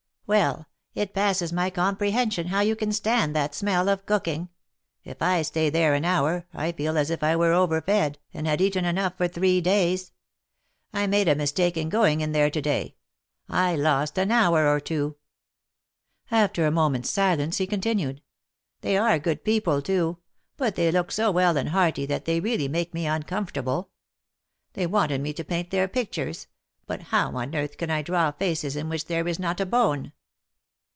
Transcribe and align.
^^Well! 0.27 0.65
it 0.95 1.13
passes 1.13 1.51
my 1.51 1.69
comprehension 1.69 2.47
how 2.47 2.61
you 2.61 2.73
can 2.77 2.93
stand 2.93 3.35
that 3.35 3.53
smell 3.53 3.89
of 3.89 4.05
cooking. 4.05 4.47
If 5.03 5.21
I 5.21 5.41
stay 5.41 5.69
there 5.69 5.93
an 5.93 6.05
hour, 6.05 6.45
I 6.53 6.71
feel 6.71 6.97
as 6.97 7.09
if 7.09 7.21
I 7.21 7.35
were 7.35 7.51
overfed, 7.51 8.17
and 8.33 8.47
had 8.47 8.61
eaten 8.61 8.85
enough 8.85 9.17
for 9.17 9.27
three 9.27 9.59
days. 9.59 10.13
I 10.93 11.05
made 11.05 11.27
a 11.27 11.35
mistake 11.35 11.75
in 11.75 11.89
going 11.89 12.21
in 12.21 12.31
there 12.31 12.49
to 12.49 12.61
day. 12.61 12.95
I 13.49 13.75
lost 13.75 14.17
an 14.17 14.31
hour 14.31 14.69
or 14.73 14.79
two." 14.79 15.17
THE 16.29 16.31
MAEKETS 16.31 16.31
OF 16.31 16.31
PAETS. 16.31 16.31
107 16.31 16.43
After 16.45 16.65
a 16.65 16.71
moment's 16.71 17.09
silence, 17.09 17.57
he 17.57 17.67
continued: 17.67 18.21
They 18.79 18.95
are 18.95 19.19
good 19.19 19.43
people, 19.43 19.81
too! 19.81 20.19
But 20.55 20.75
they 20.75 20.93
look 20.93 21.11
so 21.11 21.29
well 21.29 21.57
and 21.57 21.67
hearty 21.67 22.05
that 22.05 22.23
they 22.23 22.39
really 22.39 22.69
make 22.69 22.93
me 22.93 23.05
uncomfortable. 23.05 23.89
They 24.75 24.87
wanted 24.87 25.19
me 25.19 25.33
to 25.33 25.43
paint 25.43 25.71
their 25.71 25.89
pictures; 25.89 26.47
but 26.87 27.01
how 27.11 27.35
on 27.35 27.53
earth 27.53 27.75
can 27.75 27.89
I 27.89 28.01
draw 28.01 28.31
faces 28.31 28.77
in 28.77 28.87
which 28.87 29.07
there 29.07 29.27
is 29.27 29.37
not 29.37 29.59
a 29.59 29.65
bone! 29.65 30.13